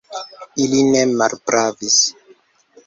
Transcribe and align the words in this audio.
Ili 0.63 0.81
ne 0.95 1.03
malpravis. 1.21 2.01